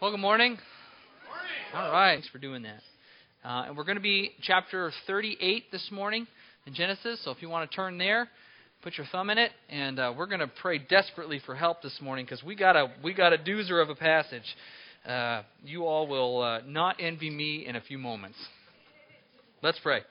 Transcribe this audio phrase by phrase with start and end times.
[0.00, 0.56] Well, good morning.
[1.74, 2.12] All right.
[2.12, 2.82] Thanks for doing that.
[3.44, 6.28] Uh, and we're going to be chapter 38 this morning
[6.66, 7.20] in Genesis.
[7.24, 8.28] So if you want to turn there,
[8.84, 11.98] put your thumb in it, and uh, we're going to pray desperately for help this
[12.00, 14.44] morning because we got a we got a doozer of a passage.
[15.04, 18.38] Uh, you all will uh, not envy me in a few moments.
[19.64, 20.02] Let's pray.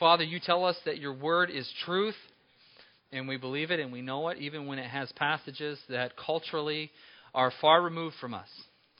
[0.00, 2.16] Father, you tell us that your word is truth,
[3.14, 6.90] and we believe it and we know it, even when it has passages that culturally
[7.32, 8.48] are far removed from us.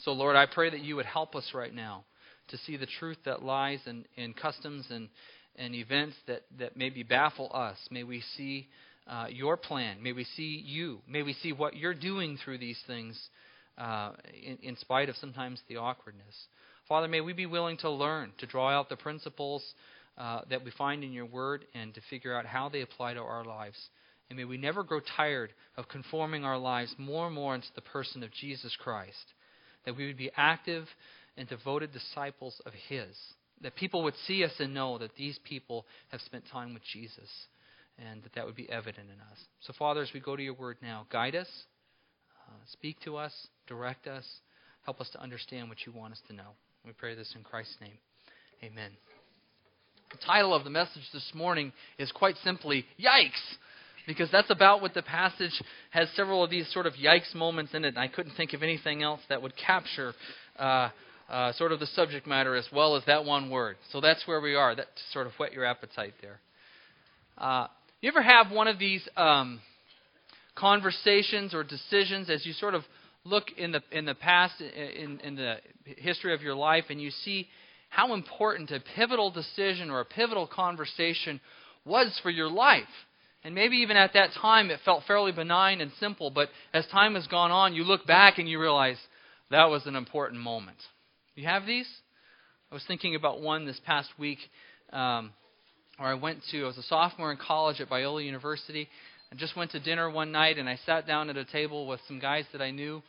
[0.04, 2.04] So, Lord, I pray that you would help us right now
[2.48, 5.08] to see the truth that lies in, in customs and,
[5.56, 7.76] and events that, that maybe baffle us.
[7.90, 8.68] May we see
[9.06, 10.02] uh, your plan.
[10.02, 11.00] May we see you.
[11.08, 13.20] May we see what you're doing through these things
[13.78, 14.12] uh,
[14.46, 16.34] in, in spite of sometimes the awkwardness.
[16.88, 19.64] Father, may we be willing to learn, to draw out the principles
[20.18, 23.20] uh, that we find in your word and to figure out how they apply to
[23.20, 23.76] our lives.
[24.28, 27.80] And may we never grow tired of conforming our lives more and more into the
[27.80, 29.34] person of Jesus Christ.
[29.84, 30.86] That we would be active
[31.36, 33.16] and devoted disciples of His.
[33.60, 37.28] That people would see us and know that these people have spent time with Jesus.
[37.98, 39.38] And that that would be evident in us.
[39.60, 41.48] So, Father, as we go to your word now, guide us,
[42.48, 43.32] uh, speak to us,
[43.68, 44.24] direct us,
[44.84, 46.56] help us to understand what you want us to know.
[46.84, 47.96] We pray this in Christ's name.
[48.62, 48.90] Amen.
[50.10, 53.56] The title of the message this morning is quite simply Yikes!
[54.06, 57.84] Because that's about what the passage has several of these sort of yikes moments in
[57.84, 60.12] it, and I couldn't think of anything else that would capture
[60.58, 60.90] uh,
[61.28, 63.76] uh, sort of the subject matter as well as that one word.
[63.92, 64.74] So that's where we are.
[64.74, 66.38] That sort of whet your appetite there.
[67.38, 67.66] Uh,
[68.00, 69.60] you ever have one of these um,
[70.54, 72.82] conversations or decisions as you sort of
[73.24, 75.56] look in the in the past in, in the
[75.96, 77.48] history of your life and you see
[77.88, 81.40] how important a pivotal decision or a pivotal conversation
[81.86, 82.82] was for your life.
[83.44, 87.14] And maybe even at that time it felt fairly benign and simple, but as time
[87.14, 88.96] has gone on, you look back and you realize
[89.50, 90.78] that was an important moment.
[91.34, 91.88] You have these?
[92.72, 94.38] I was thinking about one this past week
[94.92, 95.32] um,
[95.98, 98.88] where I went to, I was a sophomore in college at Biola University.
[99.30, 102.00] I just went to dinner one night and I sat down at a table with
[102.08, 103.02] some guys that I knew.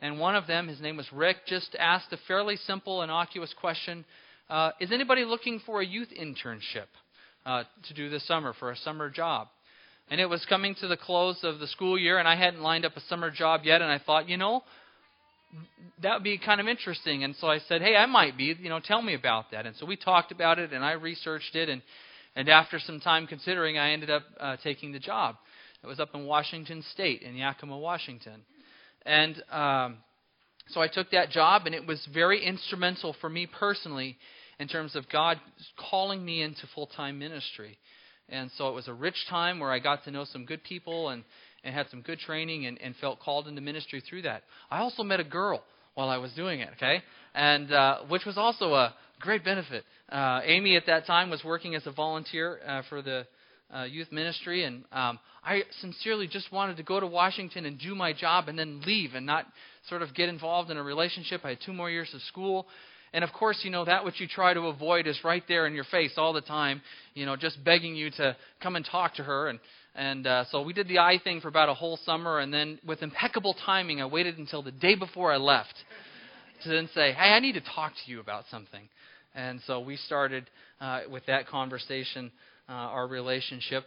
[0.00, 3.54] And one of them, his name was Rick, just asked a fairly simple, and innocuous
[3.58, 4.04] question
[4.50, 6.86] uh, Is anybody looking for a youth internship
[7.44, 9.48] uh, to do this summer for a summer job?
[10.10, 12.84] And it was coming to the close of the school year, and I hadn't lined
[12.86, 14.62] up a summer job yet, and I thought, you know,
[16.02, 17.24] that would be kind of interesting.
[17.24, 18.54] And so I said, hey, I might be.
[18.58, 19.66] You know, tell me about that.
[19.66, 21.82] And so we talked about it, and I researched it, and
[22.36, 25.36] and after some time considering, I ended up uh, taking the job.
[25.82, 28.42] It was up in Washington State, in Yakima, Washington,
[29.04, 29.96] and um,
[30.68, 34.16] so I took that job, and it was very instrumental for me personally
[34.58, 35.40] in terms of God
[35.90, 37.78] calling me into full time ministry.
[38.28, 41.08] And so it was a rich time where I got to know some good people
[41.08, 41.24] and,
[41.64, 44.42] and had some good training and, and felt called into ministry through that.
[44.70, 45.62] I also met a girl
[45.94, 47.02] while I was doing it, okay?
[47.34, 49.84] And uh, which was also a great benefit.
[50.08, 53.26] Uh, Amy at that time was working as a volunteer uh, for the
[53.74, 57.94] uh, youth ministry, and um, I sincerely just wanted to go to Washington and do
[57.94, 59.46] my job and then leave and not
[59.88, 61.42] sort of get involved in a relationship.
[61.44, 62.66] I had two more years of school,
[63.12, 65.74] and of course, you know, that which you try to avoid is right there in
[65.74, 66.82] your face all the time,
[67.14, 69.48] you know, just begging you to come and talk to her.
[69.48, 69.58] And,
[69.94, 72.38] and uh, so we did the eye thing for about a whole summer.
[72.38, 75.74] And then with impeccable timing, I waited until the day before I left
[76.64, 78.88] to then say, hey, I need to talk to you about something.
[79.34, 82.30] And so we started uh, with that conversation,
[82.68, 83.84] uh, our relationship,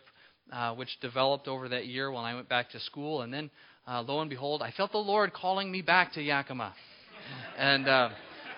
[0.51, 3.21] uh, which developed over that year when I went back to school.
[3.21, 3.49] And then,
[3.87, 6.73] uh, lo and behold, I felt the Lord calling me back to Yakima.
[7.57, 8.11] And.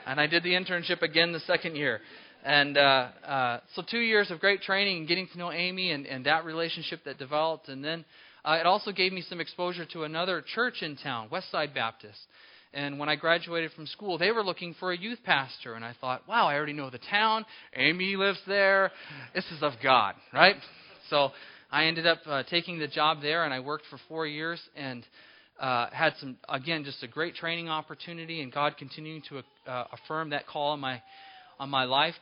[0.06, 2.02] And I did the internship again the second year.
[2.46, 6.06] And uh, uh, so two years of great training and getting to know Amy and,
[6.06, 7.70] and that relationship that developed.
[7.70, 8.04] And then
[8.44, 12.20] uh, it also gave me some exposure to another church in town, Westside Baptist.
[12.74, 15.76] And when I graduated from school, they were looking for a youth pastor.
[15.76, 17.46] And I thought, wow, I already know the town.
[17.76, 18.92] Amy lives there.
[19.36, 20.56] This is of God, right?
[21.10, 21.30] So
[21.72, 24.60] I ended up uh, taking the job there, and I worked for four years.
[24.76, 25.06] And
[25.60, 30.32] uh, had some again just a great training opportunity, and God continuing to uh, affirm
[30.32, 31.02] that call on my
[31.60, 32.16] on my life.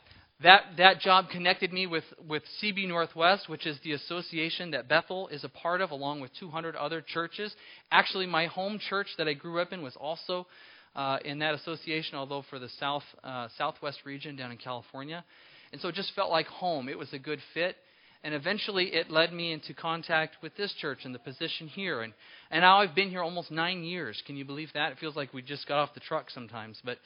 [0.43, 5.27] That that job connected me with with CB Northwest, which is the association that Bethel
[5.27, 7.53] is a part of, along with 200 other churches.
[7.91, 10.47] Actually, my home church that I grew up in was also
[10.95, 15.23] uh, in that association, although for the south uh, southwest region down in California,
[15.71, 16.89] and so it just felt like home.
[16.89, 17.75] It was a good fit.
[18.23, 22.01] And eventually it led me into contact with this church and the position here.
[22.01, 22.13] And,
[22.51, 24.21] and now I've been here almost nine years.
[24.27, 24.91] Can you believe that?
[24.91, 26.99] It feels like we just got off the truck sometimes, but,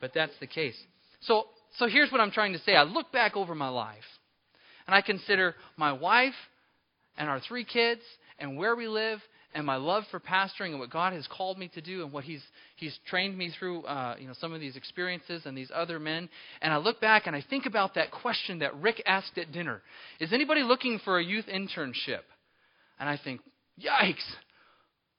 [0.00, 0.76] but that's the case.
[1.20, 1.44] So,
[1.78, 2.74] so here's what I'm trying to say.
[2.74, 4.04] I look back over my life
[4.86, 6.34] and I consider my wife
[7.16, 8.02] and our three kids
[8.38, 9.20] and where we live
[9.54, 12.24] and my love for pastoring and what God has called me to do and what
[12.24, 12.42] He's
[12.76, 16.28] He's trained me through, uh, you know, some of these experiences and these other men.
[16.60, 19.82] And I look back and I think about that question that Rick asked at dinner:
[20.20, 22.22] Is anybody looking for a youth internship?
[23.00, 23.40] And I think,
[23.80, 24.24] yikes!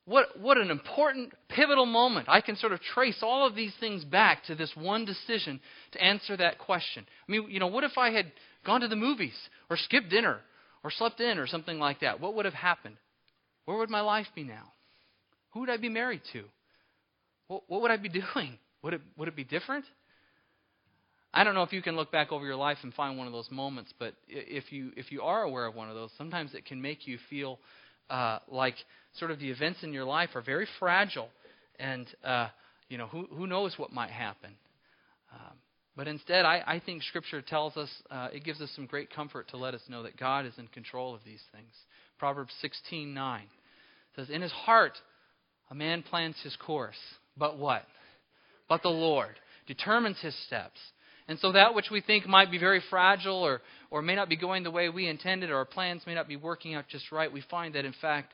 [0.05, 2.29] What what an important pivotal moment.
[2.29, 5.59] I can sort of trace all of these things back to this one decision
[5.91, 7.05] to answer that question.
[7.27, 8.31] I mean, you know, what if I had
[8.65, 9.35] gone to the movies
[9.69, 10.39] or skipped dinner
[10.83, 12.19] or slept in or something like that?
[12.19, 12.95] What would have happened?
[13.69, 14.63] Where would my life be now?
[15.51, 16.41] Who would I be married to?
[17.49, 18.57] What, what would I be doing?
[18.81, 19.85] Would it, would it be different?
[21.35, 23.33] I don't know if you can look back over your life and find one of
[23.33, 26.65] those moments, but if you if you are aware of one of those, sometimes it
[26.65, 27.59] can make you feel
[28.09, 28.73] uh, like
[29.19, 31.29] sort of the events in your life are very fragile,
[31.77, 32.47] and uh,
[32.87, 34.49] you know who who knows what might happen.
[35.31, 35.57] Um,
[35.95, 39.47] but instead, I, I think Scripture tells us uh, it gives us some great comfort
[39.49, 41.69] to let us know that God is in control of these things.
[42.17, 43.45] Proverbs sixteen nine
[44.15, 44.93] says, In his heart,
[45.69, 46.97] a man plans his course.
[47.37, 47.83] But what?
[48.67, 49.35] But the Lord
[49.67, 50.79] determines his steps.
[51.27, 53.61] And so that which we think might be very fragile or,
[53.91, 56.35] or may not be going the way we intended or our plans may not be
[56.35, 58.33] working out just right, we find that in fact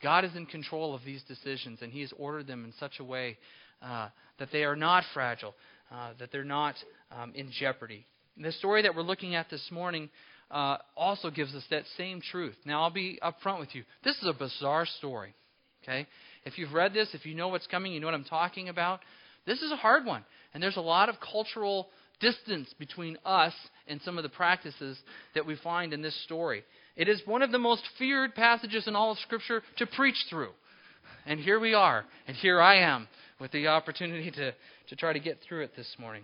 [0.00, 3.04] God is in control of these decisions and He has ordered them in such a
[3.04, 3.36] way
[3.82, 4.08] uh,
[4.38, 5.54] that they are not fragile,
[5.90, 6.76] uh, that they're not
[7.10, 8.06] um, in jeopardy.
[8.36, 10.08] the story that we're looking at this morning
[10.50, 12.54] uh, also gives us that same truth.
[12.64, 13.84] Now, I'll be upfront with you.
[14.04, 15.34] This is a bizarre story.
[15.82, 16.06] Okay?
[16.44, 19.00] If you've read this, if you know what's coming, you know what I'm talking about.
[19.46, 20.24] This is a hard one.
[20.54, 21.88] And there's a lot of cultural
[22.20, 23.52] distance between us
[23.86, 24.98] and some of the practices
[25.34, 26.64] that we find in this story.
[26.96, 30.50] It is one of the most feared passages in all of Scripture to preach through.
[31.26, 33.08] And here we are, and here I am
[33.40, 34.52] with the opportunity to,
[34.88, 36.22] to try to get through it this morning.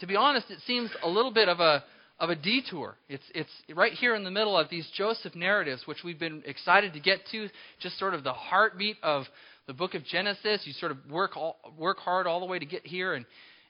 [0.00, 1.84] To be honest, it seems a little bit of a,
[2.22, 2.94] of a detour.
[3.08, 6.92] It's, it's right here in the middle of these Joseph narratives, which we've been excited
[6.92, 7.48] to get to,
[7.80, 9.24] just sort of the heartbeat of
[9.66, 10.62] the book of Genesis.
[10.64, 13.26] You sort of work, all, work hard all the way to get here, and,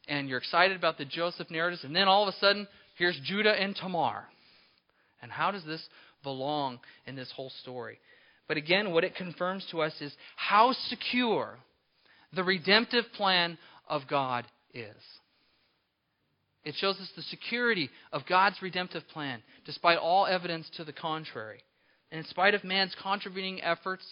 [0.07, 1.83] and you're excited about the Joseph narratives.
[1.83, 2.69] And then all of a sudden,
[2.99, 4.25] here's Judah and Tamar.
[5.23, 5.83] And how does this
[6.23, 8.01] belong in this whole story?
[8.49, 11.57] But again, what it confirms to us is how secure
[12.35, 13.57] the redemptive plan
[13.89, 14.45] of God
[14.75, 14.95] is.
[16.65, 21.61] It shows us the security of God's redemptive plan, despite all evidence to the contrary.
[22.11, 24.05] And in spite of man's contravening efforts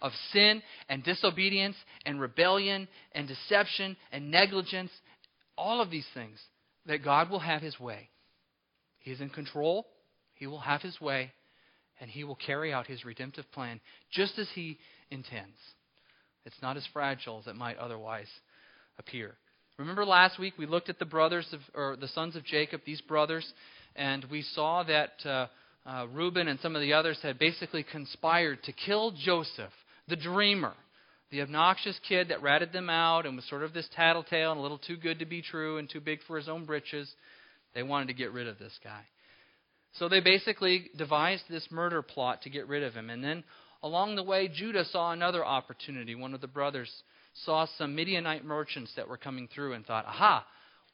[0.00, 1.76] of sin and disobedience
[2.06, 4.90] and rebellion and deception and negligence,
[5.56, 6.38] all of these things,
[6.86, 8.08] that God will have his way.
[9.00, 9.86] He is in control,
[10.34, 11.32] he will have his way,
[12.00, 14.78] and he will carry out his redemptive plan just as he
[15.10, 15.56] intends.
[16.44, 18.28] It's not as fragile as it might otherwise
[18.98, 19.36] appear.
[19.78, 23.00] Remember last week we looked at the brothers of, or the sons of Jacob, these
[23.00, 23.46] brothers,
[23.94, 25.46] and we saw that uh,
[25.86, 29.70] uh, Reuben and some of the others had basically conspired to kill Joseph,
[30.08, 30.72] the dreamer,
[31.30, 34.62] the obnoxious kid that ratted them out and was sort of this tattletale and a
[34.62, 37.08] little too good to be true and too big for his own britches.
[37.74, 39.02] They wanted to get rid of this guy.
[39.92, 43.10] So they basically devised this murder plot to get rid of him.
[43.10, 43.44] And then
[43.84, 46.16] along the way, Judah saw another opportunity.
[46.16, 46.90] One of the brothers
[47.44, 50.44] saw some Midianite merchants that were coming through and thought, aha,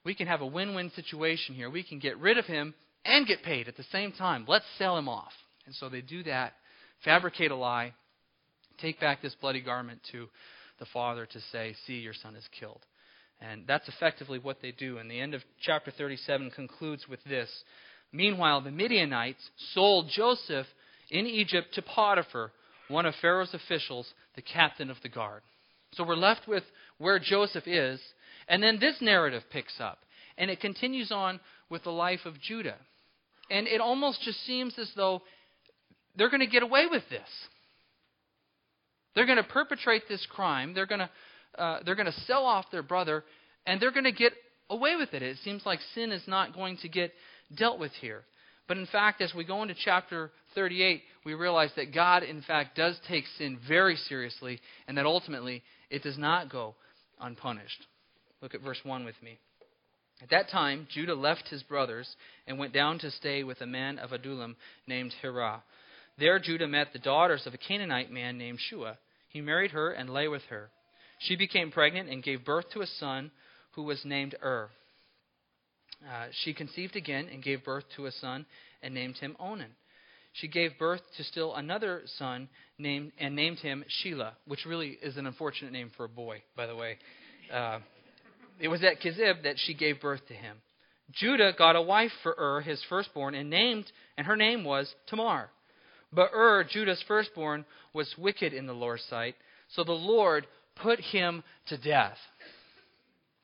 [0.05, 1.71] we can have a win win situation here.
[1.71, 4.45] We can get rid of him and get paid at the same time.
[4.47, 5.33] Let's sell him off.
[5.67, 6.53] And so they do that,
[7.05, 7.95] fabricate a lie,
[8.79, 10.29] take back this bloody garment to
[10.79, 12.81] the father to say, See, your son is killed.
[13.41, 14.99] And that's effectively what they do.
[14.99, 17.49] And the end of chapter 37 concludes with this.
[18.13, 20.67] Meanwhile, the Midianites sold Joseph
[21.11, 22.53] in Egypt to Potiphar,
[22.89, 25.43] one of Pharaoh's officials, the captain of the guard.
[25.95, 26.65] So we're left with
[26.99, 28.01] where Joseph is,
[28.49, 29.99] and then this narrative picks up,
[30.37, 32.77] and it continues on with the life of Judah.
[33.51, 35.23] And it almost just seems as though
[36.17, 37.29] they're going to get away with this.
[39.15, 40.75] They're going to perpetrate this crime.
[40.75, 41.11] They're going to
[41.57, 43.23] uh, they're going to sell off their brother,
[43.65, 44.33] and they're going to get
[44.71, 45.23] away with it.
[45.23, 47.13] It seems like sin is not going to get
[47.57, 48.23] dealt with here.
[48.67, 52.77] But in fact, as we go into chapter 38, we realize that God, in fact,
[52.77, 54.59] does take sin very seriously,
[54.89, 56.75] and that ultimately it does not go
[57.21, 57.87] unpunished.
[58.41, 59.39] Look at verse 1 with me.
[60.23, 62.09] At that time, Judah left his brothers
[62.47, 65.63] and went down to stay with a man of Adullam named Hirah.
[66.19, 68.99] There, Judah met the daughters of a Canaanite man named Shua.
[69.29, 70.71] He married her and lay with her.
[71.19, 73.33] She became pregnant and gave birth to a son
[73.73, 74.71] who was named Ur.
[76.09, 78.47] Uh, she conceived again and gave birth to a son
[78.83, 79.75] and named him Onan
[80.35, 82.49] she gave birth to still another son
[82.79, 86.67] named and named him Shelah, which really is an unfortunate name for a boy, by
[86.67, 86.99] the way.
[87.53, 87.79] Uh,
[88.61, 90.57] it was at Kezib that she gave birth to him.
[91.13, 95.51] Judah got a wife for Ur, his firstborn, and named and her name was Tamar.
[96.13, 99.37] But Ur, Judah's firstborn, was wicked in the Lord's sight,
[99.75, 102.17] so the Lord put him to death.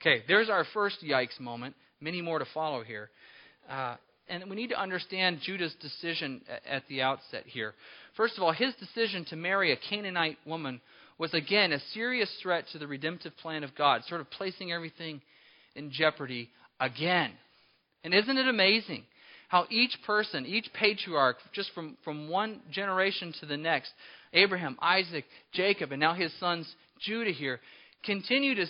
[0.01, 1.75] Okay, there's our first yikes moment.
[2.01, 3.11] Many more to follow here.
[3.69, 3.97] Uh,
[4.31, 7.75] and we need to understand Judah's decision at the outset here.
[8.17, 10.81] First of all, his decision to marry a Canaanite woman
[11.19, 15.21] was again a serious threat to the redemptive plan of God, sort of placing everything
[15.75, 17.33] in jeopardy again.
[18.05, 19.05] And isn't it amazing
[19.49, 23.91] how each person, each patriarch, just from, from one generation to the next,
[24.33, 27.61] Abraham, Isaac, Jacob, and now his sons Judah here,
[28.05, 28.67] continue to,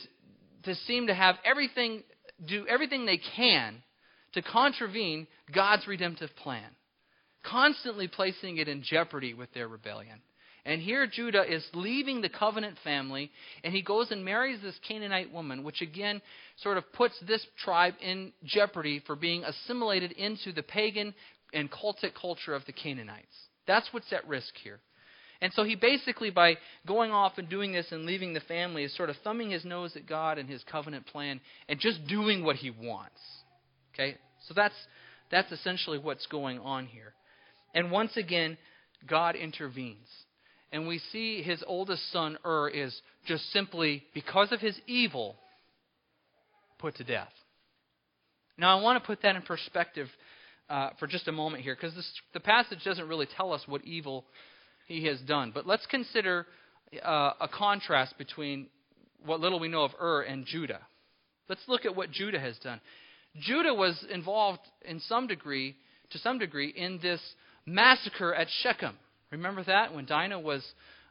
[0.64, 2.02] to seem to have everything,
[2.48, 3.82] do everything they can
[4.34, 6.70] to contravene God's redemptive plan,
[7.44, 10.20] constantly placing it in jeopardy with their rebellion.
[10.64, 13.30] And here Judah is leaving the covenant family,
[13.64, 16.20] and he goes and marries this Canaanite woman, which again
[16.62, 21.14] sort of puts this tribe in jeopardy for being assimilated into the pagan
[21.54, 23.34] and cultic culture of the Canaanites.
[23.66, 24.80] That's what's at risk here.
[25.42, 28.94] And so he basically, by going off and doing this and leaving the family, is
[28.94, 32.56] sort of thumbing his nose at God and his covenant plan and just doing what
[32.56, 33.20] he wants.
[33.94, 34.16] Okay?
[34.46, 34.74] So that's,
[35.30, 37.14] that's essentially what's going on here.
[37.74, 38.58] And once again,
[39.06, 40.08] God intervenes.
[40.72, 45.36] And we see his oldest son, Ur, is just simply, because of his evil,
[46.78, 47.32] put to death.
[48.56, 50.08] Now, I want to put that in perspective
[50.68, 51.94] uh, for just a moment here, because
[52.34, 54.24] the passage doesn't really tell us what evil
[54.86, 55.50] he has done.
[55.52, 56.46] But let's consider
[57.04, 58.66] uh, a contrast between
[59.24, 60.80] what little we know of Ur and Judah.
[61.48, 62.80] Let's look at what Judah has done.
[63.38, 65.76] Judah was involved in some degree,
[66.10, 67.20] to some degree, in this
[67.66, 68.96] massacre at Shechem.
[69.30, 70.64] Remember that when Dinah was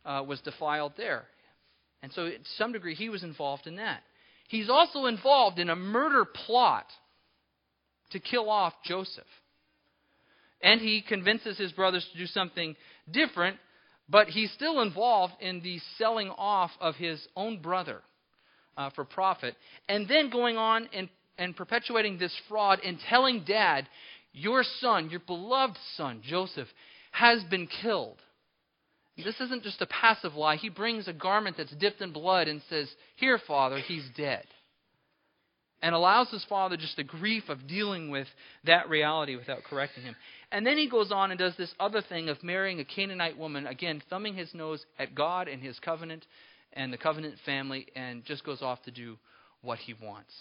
[0.06, 1.24] uh, was defiled there,
[2.02, 4.02] and so to some degree he was involved in that.
[4.48, 6.86] He's also involved in a murder plot
[8.12, 9.24] to kill off Joseph,
[10.62, 12.76] and he convinces his brothers to do something
[13.10, 13.58] different.
[14.12, 18.02] But he's still involved in the selling off of his own brother
[18.76, 19.56] uh, for profit,
[19.88, 21.10] and then going on and
[21.40, 23.88] and perpetuating this fraud and telling dad,
[24.34, 26.68] your son, your beloved son, Joseph,
[27.12, 28.18] has been killed.
[29.18, 30.58] This isn't just a passive lie.
[30.58, 34.46] He brings a garment that's dipped in blood and says, Here, Father, he's dead.
[35.82, 38.28] And allows his father just the grief of dealing with
[38.66, 40.16] that reality without correcting him.
[40.52, 43.66] And then he goes on and does this other thing of marrying a Canaanite woman,
[43.66, 46.26] again, thumbing his nose at God and his covenant
[46.74, 49.18] and the covenant family, and just goes off to do
[49.62, 50.34] what he wants.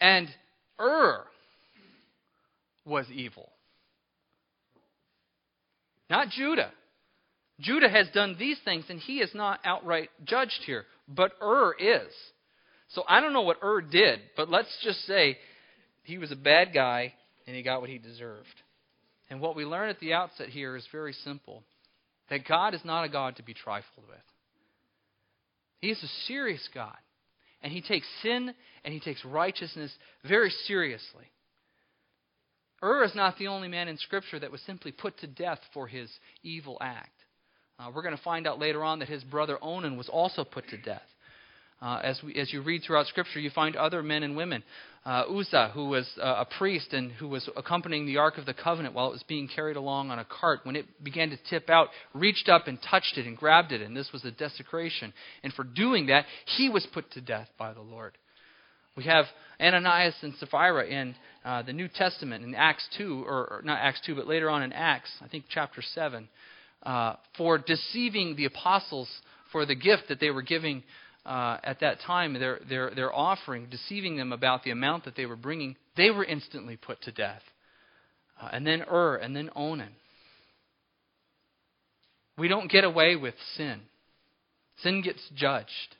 [0.00, 0.28] And
[0.80, 1.24] Ur
[2.84, 3.50] was evil.
[6.08, 6.72] Not Judah.
[7.60, 12.12] Judah has done these things, and he is not outright judged here, but Ur is.
[12.88, 15.38] So I don't know what Ur did, but let's just say
[16.02, 17.14] he was a bad guy
[17.46, 18.46] and he got what he deserved.
[19.28, 21.62] And what we learn at the outset here is very simple
[22.30, 24.18] that God is not a God to be trifled with.
[25.80, 26.96] He is a serious God.
[27.62, 29.92] And he takes sin and he takes righteousness
[30.26, 31.24] very seriously.
[32.82, 35.86] Ur is not the only man in Scripture that was simply put to death for
[35.86, 36.10] his
[36.42, 37.12] evil act.
[37.78, 40.68] Uh, we're going to find out later on that his brother Onan was also put
[40.68, 41.02] to death.
[41.82, 44.62] Uh, as, we, as you read throughout Scripture, you find other men and women.
[45.06, 48.52] Uh, Uzzah, who was uh, a priest and who was accompanying the Ark of the
[48.52, 51.70] Covenant while it was being carried along on a cart, when it began to tip
[51.70, 55.14] out, reached up and touched it and grabbed it, and this was a desecration.
[55.42, 56.26] And for doing that,
[56.58, 58.12] he was put to death by the Lord.
[58.94, 59.24] We have
[59.58, 61.14] Ananias and Sapphira in
[61.46, 64.62] uh, the New Testament in Acts 2, or, or, not Acts 2, but later on
[64.62, 66.28] in Acts, I think chapter 7,
[66.82, 69.08] uh, for deceiving the apostles
[69.52, 70.82] for the gift that they were giving
[71.26, 75.26] uh, at that time, their, their, their offering, deceiving them about the amount that they
[75.26, 77.42] were bringing, they were instantly put to death.
[78.40, 79.92] Uh, and then Ur, and then Onan.
[82.38, 83.82] We don't get away with sin.
[84.82, 85.96] Sin gets judged.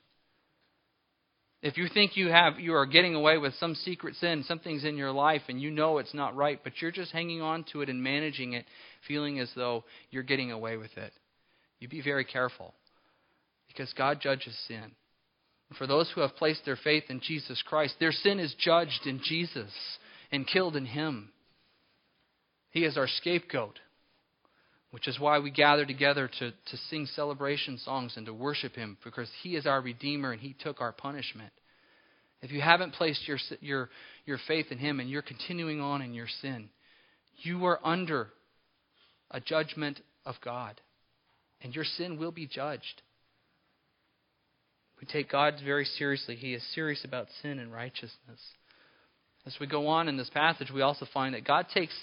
[1.62, 4.96] If you think you have you are getting away with some secret sin, something's in
[4.96, 7.90] your life and you know it's not right, but you're just hanging on to it
[7.90, 8.64] and managing it,
[9.06, 11.12] feeling as though you're getting away with it.
[11.78, 12.72] You be very careful.
[13.68, 14.92] Because God judges sin.
[15.78, 19.20] For those who have placed their faith in Jesus Christ, their sin is judged in
[19.22, 19.70] Jesus
[20.32, 21.30] and killed in Him.
[22.70, 23.78] He is our scapegoat,
[24.90, 28.96] which is why we gather together to, to sing celebration songs and to worship Him,
[29.04, 31.52] because He is our Redeemer and He took our punishment.
[32.42, 33.90] If you haven't placed your, your,
[34.26, 36.70] your faith in Him and you're continuing on in your sin,
[37.42, 38.28] you are under
[39.30, 40.80] a judgment of God,
[41.62, 43.02] and your sin will be judged.
[45.00, 46.36] We take God very seriously.
[46.36, 48.40] He is serious about sin and righteousness.
[49.46, 51.94] As we go on in this passage, we also find that God takes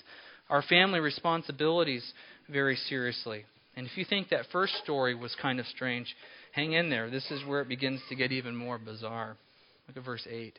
[0.50, 2.04] our family responsibilities
[2.50, 3.46] very seriously.
[3.75, 6.16] And if you think that first story was kind of strange,
[6.54, 7.12] hang in there.
[7.12, 9.38] This is where it begins to get even more bizarre.
[9.88, 10.58] Look at verse 8.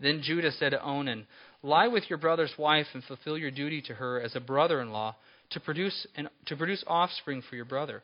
[0.00, 1.26] Then Judah said to Onan,
[1.62, 4.90] Lie with your brother's wife and fulfill your duty to her as a brother in
[4.90, 5.14] law
[5.50, 6.06] to produce,
[6.46, 8.02] to produce offspring for your brother.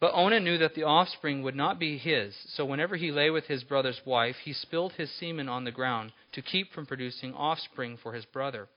[0.00, 3.46] But Onan knew that the offspring would not be his, so whenever he lay with
[3.46, 7.96] his brother's wife, he spilled his semen on the ground to keep from producing offspring
[8.00, 8.68] for his brother.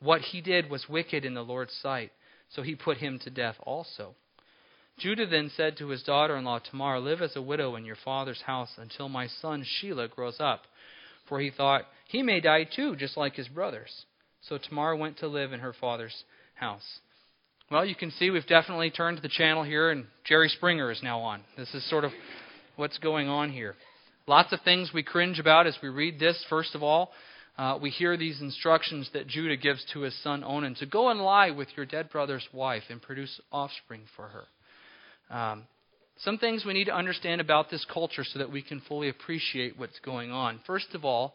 [0.00, 2.12] What he did was wicked in the Lord's sight,
[2.50, 4.14] so he put him to death also.
[4.98, 7.96] Judah then said to his daughter in law Tamar, Live as a widow in your
[8.04, 10.62] father's house until my son Shelah grows up.
[11.28, 14.04] For he thought, He may die too, just like his brothers.
[14.42, 17.00] So Tamar went to live in her father's house.
[17.70, 21.20] Well, you can see we've definitely turned the channel here, and Jerry Springer is now
[21.20, 21.42] on.
[21.58, 22.12] This is sort of
[22.76, 23.74] what's going on here.
[24.26, 26.42] Lots of things we cringe about as we read this.
[26.48, 27.10] First of all,
[27.58, 31.20] uh, we hear these instructions that Judah gives to his son Onan to go and
[31.20, 35.36] lie with your dead brother's wife and produce offspring for her.
[35.36, 35.64] Um,
[36.20, 39.78] some things we need to understand about this culture so that we can fully appreciate
[39.78, 40.60] what's going on.
[40.66, 41.34] First of all,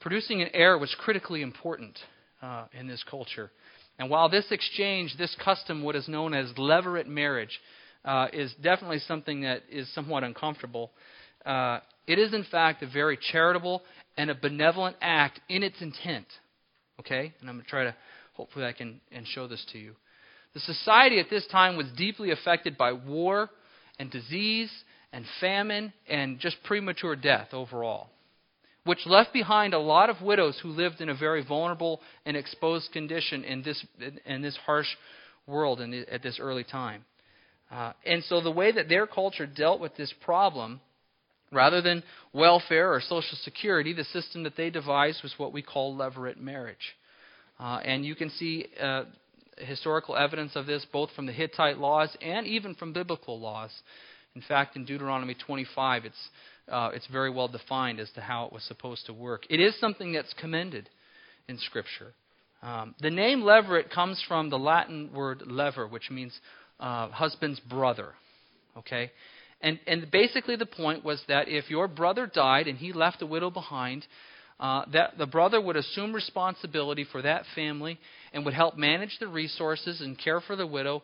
[0.00, 1.96] producing an heir was critically important
[2.42, 3.52] uh, in this culture.
[3.98, 7.60] And while this exchange, this custom, what is known as levirate marriage,
[8.04, 10.90] uh, is definitely something that is somewhat uncomfortable,
[11.46, 13.82] uh, it is in fact a very charitable
[14.16, 16.26] and a benevolent act in its intent.
[17.00, 17.32] Okay?
[17.40, 17.94] And I'm going to try to,
[18.34, 19.94] hopefully, I can and show this to you.
[20.54, 23.50] The society at this time was deeply affected by war
[23.98, 24.70] and disease
[25.12, 28.08] and famine and just premature death overall
[28.84, 32.90] which left behind a lot of widows who lived in a very vulnerable and exposed
[32.92, 33.84] condition in this,
[34.26, 34.88] in this harsh
[35.46, 37.04] world the, at this early time.
[37.70, 40.80] Uh, and so the way that their culture dealt with this problem,
[41.50, 45.96] rather than welfare or social security, the system that they devised was what we call
[45.96, 46.96] levirate marriage.
[47.58, 49.04] Uh, and you can see uh,
[49.58, 53.70] historical evidence of this both from the Hittite laws and even from biblical laws.
[54.34, 56.28] In fact, in Deuteronomy 25, it's
[56.72, 59.42] uh, it's very well defined as to how it was supposed to work.
[59.50, 60.88] It is something that's commended
[61.48, 62.12] in Scripture.
[62.62, 66.32] Um, the name levirate comes from the Latin word levir, which means
[66.80, 68.14] uh, husband's brother.
[68.78, 69.10] Okay?
[69.60, 73.26] And, and basically, the point was that if your brother died and he left a
[73.26, 74.06] widow behind,
[74.58, 77.98] uh, that the brother would assume responsibility for that family
[78.32, 81.02] and would help manage the resources and care for the widow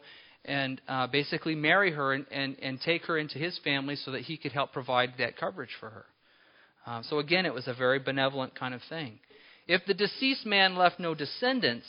[0.48, 4.22] and uh, basically marry her and, and, and take her into his family so that
[4.22, 6.06] he could help provide that coverage for her.
[6.86, 9.18] Um, so again, it was a very benevolent kind of thing.
[9.66, 11.86] If the deceased man left no descendants,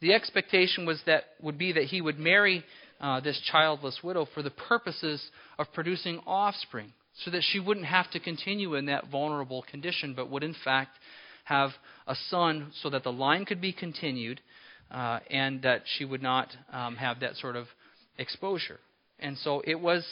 [0.00, 2.64] the expectation was that would be that he would marry
[3.00, 5.20] uh, this childless widow for the purposes
[5.58, 6.92] of producing offspring,
[7.24, 10.90] so that she wouldn't have to continue in that vulnerable condition, but would in fact
[11.44, 11.70] have
[12.06, 14.40] a son, so that the line could be continued,
[14.90, 17.66] uh, and that she would not um, have that sort of
[18.18, 18.80] exposure.
[19.18, 20.04] And so it was,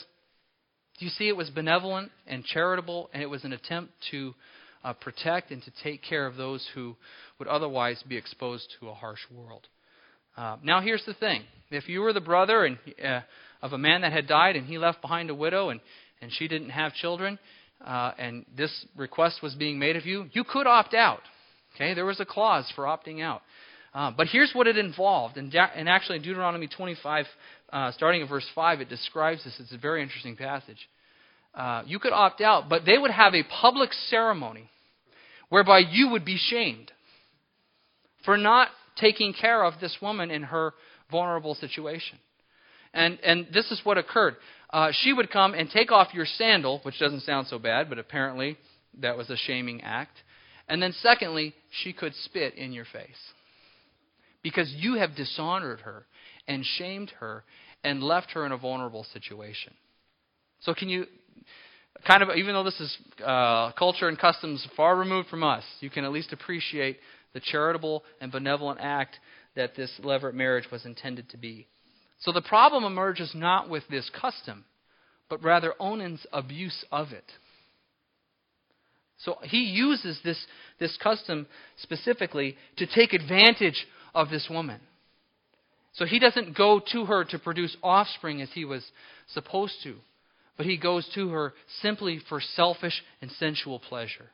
[0.99, 4.35] you see, it was benevolent and charitable, and it was an attempt to
[4.83, 6.97] uh, protect and to take care of those who
[7.39, 9.67] would otherwise be exposed to a harsh world.
[10.37, 13.21] Uh, now, here's the thing: if you were the brother and uh,
[13.63, 15.81] of a man that had died, and he left behind a widow, and
[16.21, 17.39] and she didn't have children,
[17.85, 21.21] uh, and this request was being made of you, you could opt out.
[21.75, 23.43] Okay, there was a clause for opting out.
[23.93, 25.37] Uh, but here's what it involved.
[25.37, 27.27] And, and actually, Deuteronomy 25,
[27.75, 29.57] uh, starting in verse 5, it describes this.
[29.59, 30.79] It's a very interesting passage.
[31.53, 34.71] Uh, you could opt out, but they would have a public ceremony
[35.49, 36.93] whereby you would be shamed
[38.25, 40.73] for not taking care of this woman in her
[41.11, 42.19] vulnerable situation.
[42.93, 44.37] And, and this is what occurred.
[44.71, 47.99] Uh, she would come and take off your sandal, which doesn't sound so bad, but
[47.99, 48.57] apparently
[49.01, 50.17] that was a shaming act.
[50.69, 53.33] And then, secondly, she could spit in your face
[54.45, 56.07] because you have dishonored her
[56.47, 57.43] and shamed her
[57.83, 59.73] and left her in a vulnerable situation.
[60.61, 61.07] So, can you
[62.07, 65.91] kind of, even though this is uh, culture and customs far removed from us, you
[65.91, 66.99] can at least appreciate
[67.33, 69.19] the charitable and benevolent act
[69.57, 71.67] that this levirate marriage was intended to be.
[72.21, 74.67] So, the problem emerges not with this custom,
[75.29, 77.25] but rather Onan's abuse of it.
[79.19, 80.45] So he uses this,
[80.79, 81.47] this custom
[81.79, 84.81] specifically to take advantage of this woman.
[85.95, 88.85] So he doesn't go to her to produce offspring as he was
[89.33, 89.95] supposed to,
[90.57, 94.31] but he goes to her simply for selfish and sensual pleasure.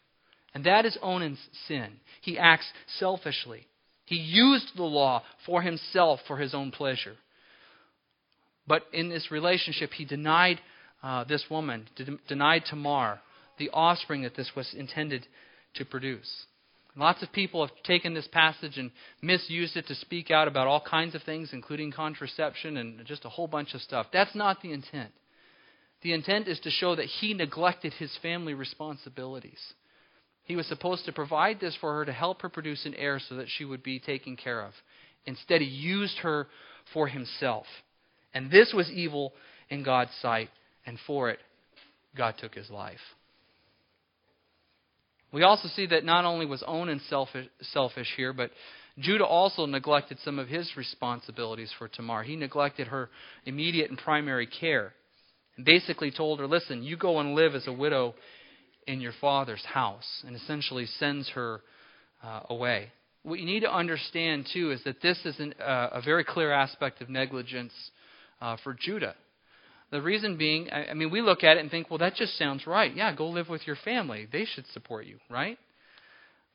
[0.54, 1.38] And that is Onan's
[1.68, 1.88] sin.
[2.22, 2.66] He acts
[2.98, 3.66] selfishly.
[4.06, 7.14] He used the law for himself, for his own pleasure.
[8.66, 10.60] But in this relationship, he denied
[11.02, 11.88] uh, this woman,
[12.28, 13.20] denied Tamar,
[13.58, 15.26] the offspring that this was intended
[15.74, 16.28] to produce.
[16.96, 18.90] Lots of people have taken this passage and
[19.22, 23.28] misused it to speak out about all kinds of things, including contraception and just a
[23.28, 24.06] whole bunch of stuff.
[24.12, 25.12] That's not the intent.
[26.02, 29.60] The intent is to show that he neglected his family responsibilities.
[30.44, 33.36] He was supposed to provide this for her to help her produce an heir so
[33.36, 34.72] that she would be taken care of.
[35.26, 36.48] Instead, he used her
[36.92, 37.66] for himself.
[38.34, 39.32] And this was evil
[39.68, 40.48] in God's sight,
[40.86, 41.38] and for it,
[42.16, 42.98] God took his life.
[45.32, 48.50] We also see that not only was Onan selfish, selfish here, but
[48.98, 52.22] Judah also neglected some of his responsibilities for Tamar.
[52.22, 53.10] He neglected her
[53.44, 54.92] immediate and primary care.
[55.56, 58.14] And basically told her, listen, you go and live as a widow
[58.86, 61.60] in your father's house, and essentially sends her
[62.24, 62.90] uh, away.
[63.22, 66.50] What you need to understand, too, is that this is an, uh, a very clear
[66.50, 67.72] aspect of negligence
[68.40, 69.14] uh, for Judah.
[69.90, 72.38] The reason being, I, I mean, we look at it and think, well, that just
[72.38, 72.94] sounds right.
[72.94, 74.28] Yeah, go live with your family.
[74.30, 75.58] They should support you, right?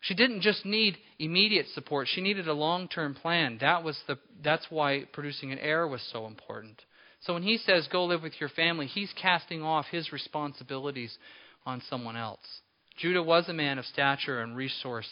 [0.02, 2.08] She didn't just need immediate support.
[2.08, 3.58] She needed a long-term plan.
[3.62, 6.82] That was the that's why producing an heir was so important.
[7.22, 11.18] So when he says go live with your family, he's casting off his responsibilities
[11.66, 12.62] on someone else.
[12.98, 15.10] Judah was a man of stature and resource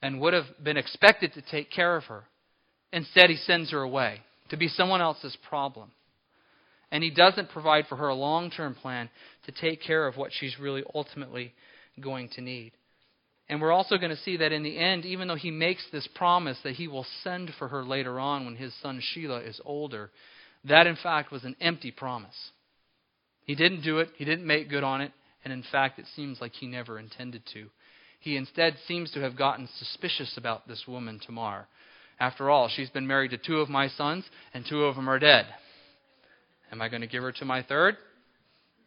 [0.00, 2.24] and would have been expected to take care of her.
[2.92, 5.90] Instead, he sends her away to be someone else's problem.
[6.90, 9.10] And he doesn't provide for her a long term plan
[9.46, 11.52] to take care of what she's really ultimately
[12.00, 12.72] going to need.
[13.48, 16.08] And we're also going to see that in the end, even though he makes this
[16.14, 20.10] promise that he will send for her later on when his son Shelah is older,
[20.64, 22.50] that in fact was an empty promise.
[23.44, 25.12] He didn't do it, he didn't make good on it,
[25.44, 27.68] and in fact, it seems like he never intended to.
[28.20, 31.66] He instead seems to have gotten suspicious about this woman, Tamar.
[32.20, 35.18] After all, she's been married to two of my sons, and two of them are
[35.18, 35.46] dead.
[36.70, 37.96] Am I going to give her to my third?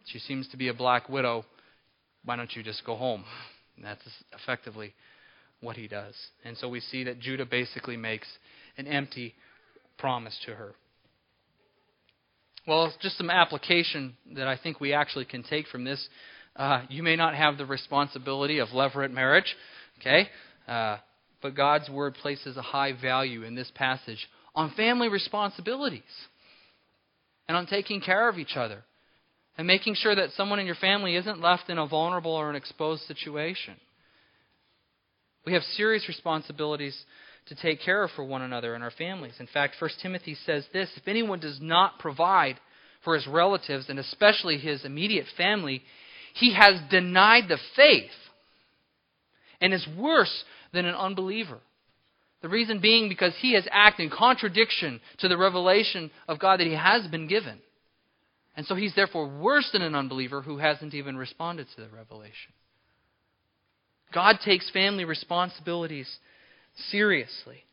[0.06, 1.44] She seems to be a black widow.
[2.24, 3.24] Why don't you just go home?
[3.76, 4.02] And that's
[4.40, 4.94] effectively
[5.60, 6.14] what he does.
[6.44, 8.26] And so we see that Judah basically makes
[8.76, 9.34] an empty
[9.98, 10.74] promise to her.
[12.66, 16.06] Well, just some application that I think we actually can take from this.
[16.54, 19.56] Uh, you may not have the responsibility of levirate marriage,
[20.00, 20.28] okay?
[20.68, 20.98] Uh,
[21.40, 26.02] but God's word places a high value in this passage on family responsibilities
[27.48, 28.84] and on taking care of each other
[29.58, 32.56] and making sure that someone in your family isn't left in a vulnerable or an
[32.56, 33.74] exposed situation.
[35.44, 36.96] We have serious responsibilities
[37.46, 39.34] to take care of for one another and our families.
[39.40, 42.58] In fact, 1 Timothy says this if anyone does not provide
[43.04, 45.82] for his relatives and especially his immediate family,
[46.34, 48.10] he has denied the faith
[49.60, 51.58] and is worse than an unbeliever.
[52.42, 56.66] The reason being because he has acted in contradiction to the revelation of God that
[56.66, 57.60] he has been given.
[58.56, 62.52] And so he's therefore worse than an unbeliever who hasn't even responded to the revelation.
[64.12, 66.18] God takes family responsibilities
[66.90, 67.64] seriously.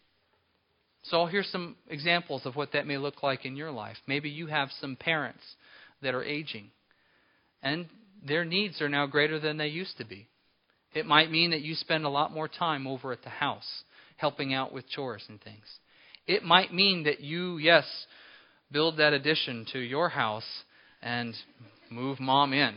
[1.04, 3.98] So here's some examples of what that may look like in your life.
[4.08, 5.44] Maybe you have some parents
[6.02, 6.70] that are aging,
[7.64, 7.88] and
[8.26, 10.28] their needs are now greater than they used to be.
[10.94, 13.84] It might mean that you spend a lot more time over at the house
[14.20, 15.66] helping out with chores and things.
[16.28, 17.86] It might mean that you, yes,
[18.72, 20.44] build that addition to your house
[21.02, 21.34] and
[21.90, 22.76] move mom in.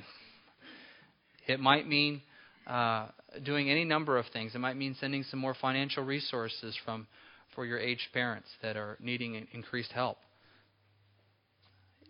[1.47, 2.23] It might mean
[2.67, 3.09] uh,
[3.45, 4.55] doing any number of things.
[4.55, 7.07] It might mean sending some more financial resources from
[7.55, 10.19] for your aged parents that are needing increased help.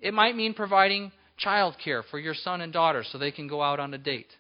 [0.01, 3.63] It might mean providing child care for your son and daughter so they can go
[3.63, 4.31] out on a date.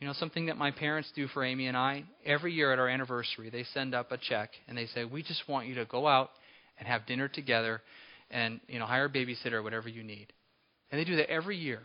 [0.00, 2.88] You know, something that my parents do for Amy and I, every year at our
[2.88, 6.06] anniversary, they send up a check and they say, We just want you to go
[6.06, 6.30] out
[6.78, 7.80] and have dinner together
[8.30, 10.32] and, you know, hire a babysitter or whatever you need.
[10.90, 11.80] And they do that every year.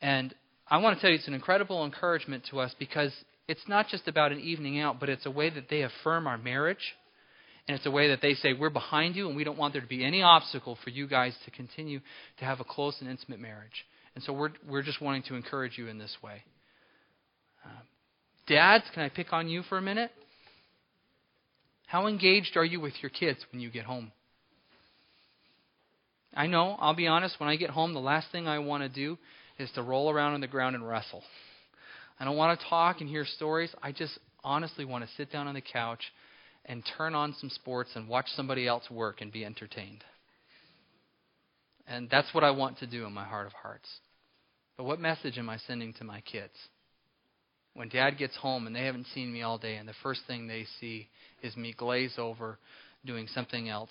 [0.00, 0.34] And
[0.68, 3.12] I want to tell you, it's an incredible encouragement to us because
[3.48, 6.38] it's not just about an evening out, but it's a way that they affirm our
[6.38, 6.94] marriage.
[7.68, 9.82] And it's a way that they say, We're behind you, and we don't want there
[9.82, 12.00] to be any obstacle for you guys to continue
[12.38, 13.84] to have a close and intimate marriage.
[14.14, 16.42] And so we're, we're just wanting to encourage you in this way.
[18.46, 20.10] Dads, can I pick on you for a minute?
[21.86, 24.12] How engaged are you with your kids when you get home?
[26.34, 28.88] I know, I'll be honest, when I get home, the last thing I want to
[28.88, 29.16] do
[29.58, 31.22] is to roll around on the ground and wrestle.
[32.18, 33.72] I don't want to talk and hear stories.
[33.82, 36.00] I just honestly want to sit down on the couch
[36.66, 40.02] and turn on some sports and watch somebody else work and be entertained.
[41.86, 43.88] And that's what I want to do in my heart of hearts.
[44.76, 46.54] But what message am I sending to my kids?
[47.74, 50.46] When dad gets home and they haven't seen me all day and the first thing
[50.46, 51.08] they see
[51.42, 52.58] is me glaze over
[53.04, 53.90] doing something else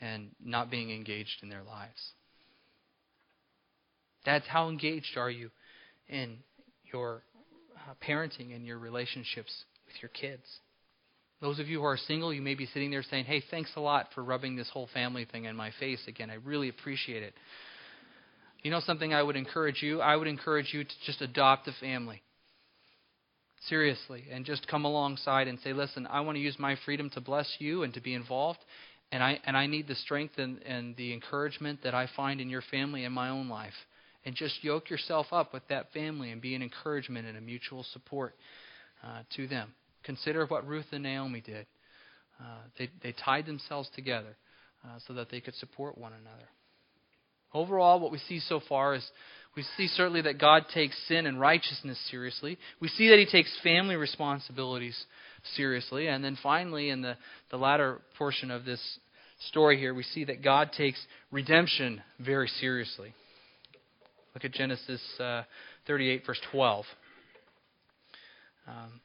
[0.00, 2.12] and not being engaged in their lives.
[4.24, 5.50] Dads, how engaged are you
[6.08, 6.38] in
[6.92, 7.22] your
[7.76, 9.52] uh, parenting and your relationships
[9.86, 10.44] with your kids?
[11.40, 13.80] Those of you who are single, you may be sitting there saying, Hey, thanks a
[13.80, 16.30] lot for rubbing this whole family thing in my face again.
[16.30, 17.34] I really appreciate it.
[18.62, 20.00] You know something I would encourage you?
[20.00, 22.22] I would encourage you to just adopt a family.
[23.68, 24.24] Seriously.
[24.30, 27.48] And just come alongside and say, Listen, I want to use my freedom to bless
[27.58, 28.60] you and to be involved.
[29.12, 32.50] And I, and I need the strength and, and the encouragement that I find in
[32.50, 33.74] your family and my own life.
[34.24, 37.84] And just yoke yourself up with that family and be an encouragement and a mutual
[37.92, 38.34] support
[39.04, 39.74] uh, to them.
[40.02, 41.66] Consider what Ruth and Naomi did.
[42.40, 44.36] Uh, they, they tied themselves together
[44.84, 46.48] uh, so that they could support one another.
[47.52, 49.08] Overall, what we see so far is
[49.56, 52.58] we see certainly that God takes sin and righteousness seriously.
[52.80, 54.96] We see that He takes family responsibilities
[55.56, 56.08] seriously.
[56.08, 57.16] And then finally, in the,
[57.50, 58.80] the latter portion of this
[59.48, 60.98] story here, we see that God takes
[61.30, 63.14] redemption very seriously.
[64.34, 65.42] Look at Genesis uh,
[65.86, 66.84] 38, verse 12.
[68.66, 69.00] Um,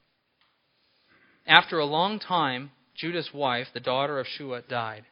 [1.46, 5.04] after a long time, Judah's wife, the daughter of Shua, died.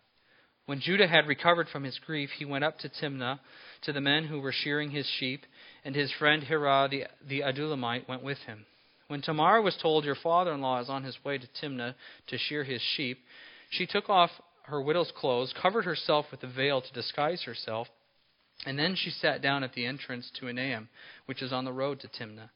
[0.65, 3.39] When Judah had recovered from his grief, he went up to Timnah
[3.84, 5.46] to the men who were shearing his sheep,
[5.84, 8.66] and his friend Hirah the, the Adullamite went with him.
[9.08, 11.96] When Tamar was told, Your father in law is on his way to Timnah
[12.28, 13.20] to shear his sheep,
[13.70, 14.32] she took off
[14.63, 17.88] her widow's clothes, covered herself with a veil to disguise herself,
[18.66, 20.88] and then she sat down at the entrance to Enaim,
[21.26, 22.50] which is on the road to Timnah.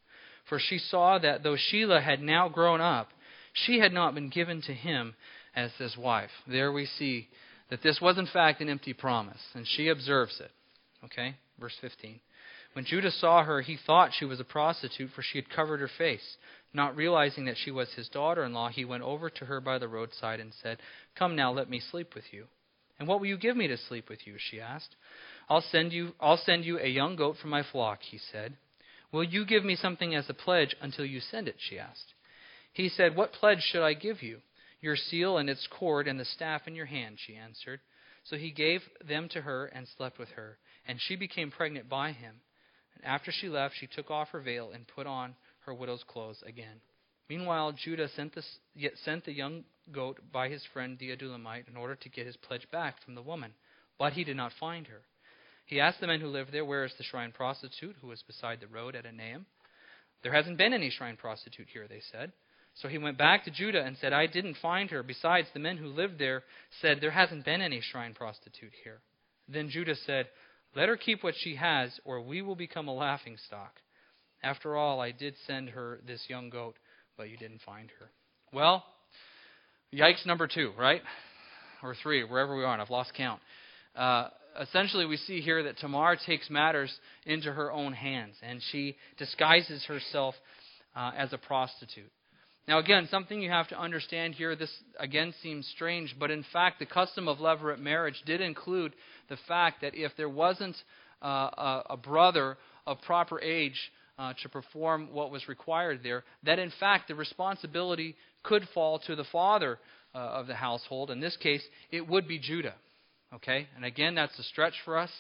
[0.50, 3.10] For she saw that though Shelah had now grown up,
[3.54, 5.16] she had not been given to him
[5.56, 6.32] as his wife.
[6.48, 7.30] There we see
[7.70, 10.52] that this was in fact an empty promise, and she observes it.
[11.06, 11.36] Okay?
[11.60, 12.20] Verse 15.
[12.74, 15.90] When Judah saw her, he thought she was a prostitute, for she had covered her
[15.98, 16.38] face.
[16.74, 19.78] Not realizing that she was his daughter in law, he went over to her by
[19.78, 20.78] the roadside and said,
[21.18, 22.46] Come now, let me sleep with you.
[22.98, 24.36] And what will you give me to sleep with you?
[24.38, 24.96] she asked.
[25.50, 28.56] I'll send you I'll send you a young goat from my flock, he said.
[29.12, 31.56] Will you give me something as a pledge until you send it?
[31.58, 32.14] she asked.
[32.72, 34.38] He said, What pledge should I give you?
[34.80, 37.82] Your seal and its cord and the staff in your hand, she answered.
[38.24, 42.12] So he gave them to her and slept with her, and she became pregnant by
[42.12, 42.36] him.
[42.96, 46.44] And after she left, she took off her veil and put on her widow's clothes
[46.46, 46.82] again.
[47.30, 48.44] Meanwhile, Judah sent the,
[49.06, 52.68] sent the young goat by his friend the Adullamite in order to get his pledge
[52.72, 53.54] back from the woman,
[53.98, 55.02] but he did not find her.
[55.66, 58.60] He asked the men who lived there, Where is the shrine prostitute who was beside
[58.60, 59.46] the road at Enaim?
[60.24, 62.34] There hasn't been any shrine prostitute here, they said.
[62.76, 65.04] So he went back to Judah and said, I didn't find her.
[65.04, 66.44] Besides, the men who lived there
[66.82, 69.00] said, There hasn't been any shrine prostitute here.
[69.48, 70.28] Then Judah said,
[70.76, 73.74] Let her keep what she has, or we will become a laughing stock.
[74.44, 76.76] After all, I did send her this young goat,
[77.18, 78.10] but you didn't find her.
[78.54, 78.84] Well,
[79.94, 81.02] yikes number two, right?
[81.84, 83.42] Or three, wherever we are, and I've lost count.
[83.96, 84.30] Uh,
[84.60, 86.94] essentially, we see here that Tamar takes matters
[87.26, 90.36] into her own hands, and she disguises herself
[90.96, 92.12] uh, as a prostitute.
[92.68, 96.80] Now, again, something you have to understand here, this again seems strange, but in fact,
[96.80, 98.94] the custom of levirate marriage did include
[99.30, 100.76] the fact that if there wasn't
[101.24, 106.60] uh, a, a, brother of proper age uh, to perform what was required there, that
[106.60, 109.80] in fact the responsibility could fall to the father
[110.14, 111.10] uh, of the household.
[111.10, 112.76] In this case, it would be Judah.
[113.34, 113.68] Okay?
[113.76, 115.12] And again, that's a stretch for us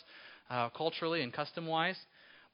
[0.49, 1.97] uh, culturally and custom wise.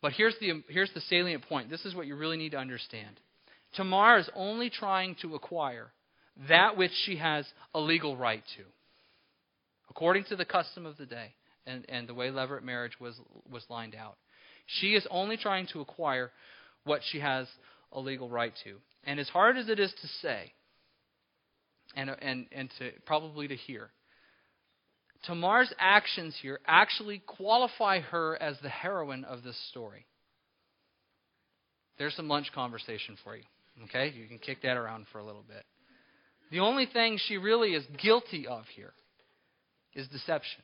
[0.02, 1.70] But here's the, here's the salient point.
[1.70, 3.20] This is what you really need to understand.
[3.74, 5.92] Tamar is only trying to acquire
[6.48, 8.64] that which she has a legal right to,
[9.90, 11.34] according to the custom of the day
[11.66, 14.18] and, and the way levirate marriage was, was lined out.
[14.66, 16.32] She is only trying to acquire
[16.84, 17.48] what she has
[17.92, 18.78] a legal right to.
[19.04, 20.54] And as hard as it is to say,
[21.96, 23.90] and, and, and to probably to hear,
[25.24, 30.06] Tamar's actions here actually qualify her as the heroine of this story.
[31.98, 33.44] There's some lunch conversation for you.
[33.86, 34.14] Okay?
[34.16, 35.64] You can kick that around for a little bit.
[36.52, 38.94] The only thing she really is guilty of here
[39.94, 40.62] is deception.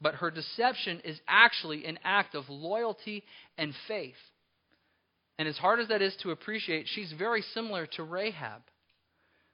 [0.00, 3.22] But her deception is actually an act of loyalty
[3.56, 4.14] and faith.
[5.38, 8.62] And as hard as that is to appreciate, she's very similar to Rahab,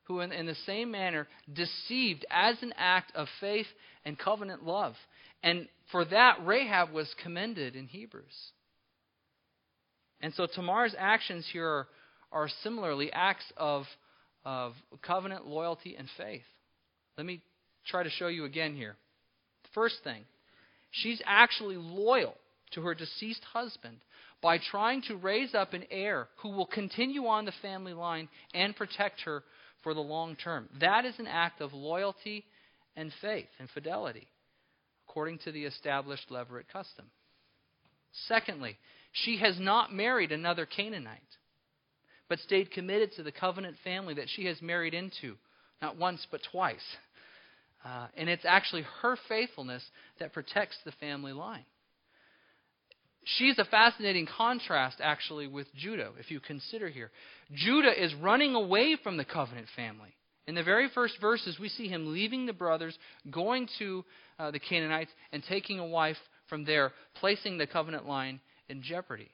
[0.04, 3.66] who, in, in, the same manner, deceived as an act of faith
[4.04, 4.94] and covenant love.
[5.42, 8.52] And for that, Rahab was commended in Hebrews.
[10.20, 11.88] And so Tamar's actions here are,
[12.32, 13.84] are similarly acts of,
[14.44, 16.42] of covenant, loyalty, and faith.
[17.16, 17.40] Let me
[17.86, 18.96] try to show you again here.
[19.74, 20.24] First thing,
[20.90, 22.34] she's actually loyal
[22.72, 23.98] to her deceased husband
[24.42, 28.76] by trying to raise up an heir who will continue on the family line and
[28.76, 29.42] protect her
[29.82, 30.68] for the long term.
[30.80, 32.44] That is an act of loyalty
[32.96, 34.26] and faith and fidelity,
[35.08, 37.06] according to the established levirate custom.
[38.26, 38.76] Secondly,
[39.24, 41.20] she has not married another Canaanite,
[42.28, 45.36] but stayed committed to the covenant family that she has married into,
[45.80, 46.84] not once, but twice.
[47.84, 49.84] Uh, and it's actually her faithfulness
[50.18, 51.64] that protects the family line.
[53.24, 57.10] She's a fascinating contrast, actually, with Judah, if you consider here.
[57.54, 60.14] Judah is running away from the covenant family.
[60.46, 62.96] In the very first verses, we see him leaving the brothers,
[63.30, 64.04] going to
[64.38, 66.16] uh, the Canaanites, and taking a wife
[66.48, 69.30] from there, placing the covenant line in jeopardy.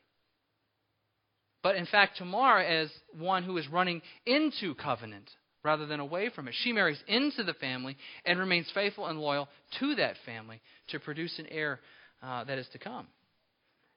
[1.62, 5.31] But in fact, Tamar is one who is running into covenant
[5.62, 6.55] rather than away from it.
[6.62, 9.49] She marries into the family and remains faithful and loyal
[9.81, 11.81] to that family to produce an heir
[12.23, 13.07] uh, that is to come.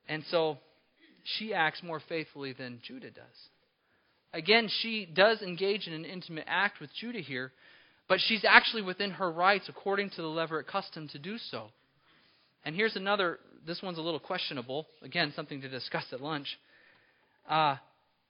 [0.07, 0.57] And so
[1.37, 3.25] she acts more faithfully than Judah does.
[4.33, 7.51] Again, she does engage in an intimate act with Judah here,
[8.07, 11.67] but she's actually within her rights according to the Levirate custom to do so.
[12.63, 14.87] And here's another, this one's a little questionable.
[15.03, 16.47] Again, something to discuss at lunch.
[17.47, 17.75] Uh,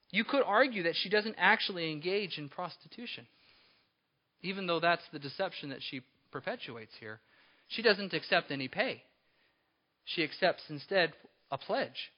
[0.10, 3.28] you could argue that she doesn't actually engage in prostitution,
[4.42, 7.20] even though that's the deception that she perpetuates here.
[7.70, 9.04] She doesn't accept any pay.
[10.06, 11.14] She accepts instead
[11.52, 12.12] a pledge.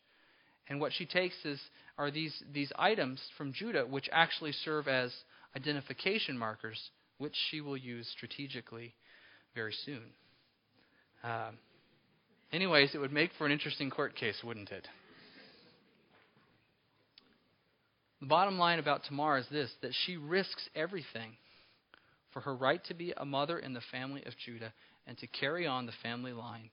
[0.69, 1.59] And what she takes is,
[1.97, 5.11] are these, these items from Judah, which actually serve as
[5.55, 6.79] identification markers,
[7.17, 8.93] which she will use strategically
[9.55, 10.03] very soon.
[11.23, 11.51] Uh,
[12.51, 14.87] anyways, it would make for an interesting court case, wouldn't it?
[18.21, 21.37] The bottom line about Tamar is this that she risks everything
[22.33, 24.73] for her right to be a mother in the family of Judah
[25.07, 26.69] and to carry on the family line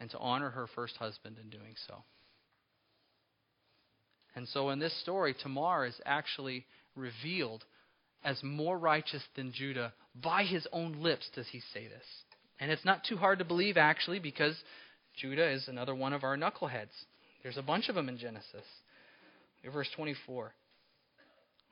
[0.00, 2.04] and to honor her first husband in doing so.
[4.34, 7.64] And so in this story, Tamar is actually revealed
[8.24, 9.92] as more righteous than Judah.
[10.14, 12.04] By his own lips does he say this.
[12.60, 14.56] And it's not too hard to believe, actually, because
[15.16, 16.92] Judah is another one of our knuckleheads.
[17.42, 18.64] There's a bunch of them in Genesis.
[19.72, 20.52] Verse 24.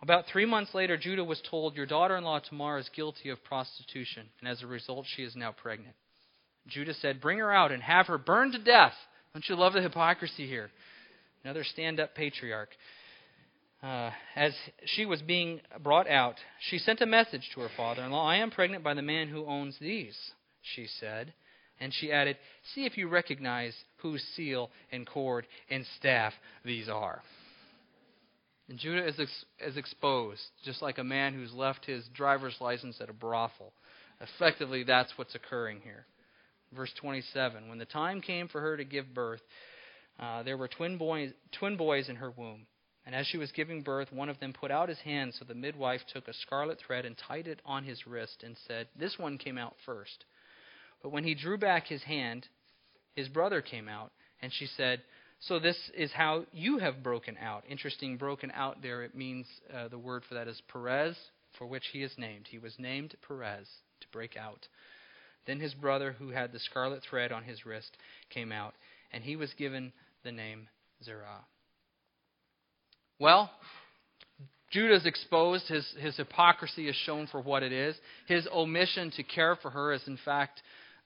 [0.02, 3.42] About three months later, Judah was told, Your daughter in law Tamar is guilty of
[3.44, 5.94] prostitution, and as a result, she is now pregnant.
[6.66, 8.94] Judah said, Bring her out and have her burned to death.
[9.32, 10.70] Don't you love the hypocrisy here?
[11.42, 12.70] Another stand up patriarch.
[13.82, 14.54] Uh, as
[14.86, 16.36] she was being brought out,
[16.70, 19.28] she sent a message to her father in law I am pregnant by the man
[19.28, 20.16] who owns these,
[20.62, 21.34] she said.
[21.80, 22.36] And she added,
[22.74, 26.32] See if you recognize whose seal and cord and staff
[26.64, 27.22] these are.
[28.68, 33.00] And Judah is, ex- is exposed, just like a man who's left his driver's license
[33.00, 33.72] at a brothel.
[34.20, 36.06] Effectively, that's what's occurring here.
[36.74, 39.42] Verse 27 When the time came for her to give birth,
[40.18, 42.66] uh, there were twin boys, twin boys in her womb.
[43.06, 45.54] And as she was giving birth, one of them put out his hand, so the
[45.54, 49.36] midwife took a scarlet thread and tied it on his wrist and said, This one
[49.36, 50.24] came out first.
[51.04, 52.48] But when he drew back his hand,
[53.14, 55.02] his brother came out, and she said,
[55.38, 57.62] So this is how you have broken out.
[57.68, 61.14] Interesting, broken out there, it means uh, the word for that is Perez,
[61.58, 62.46] for which he is named.
[62.48, 63.68] He was named Perez,
[64.00, 64.66] to break out.
[65.46, 67.94] Then his brother, who had the scarlet thread on his wrist,
[68.30, 68.72] came out,
[69.12, 69.92] and he was given
[70.24, 70.68] the name
[71.04, 71.44] Zerah.
[73.20, 73.50] Well,
[74.70, 75.68] Judah's exposed.
[75.68, 77.94] His, his hypocrisy is shown for what it is.
[78.26, 80.62] His omission to care for her is, in fact,